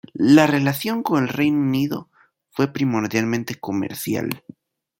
[0.15, 2.09] La relación con el Reino Unido
[2.49, 4.43] fue primordialmente comercial.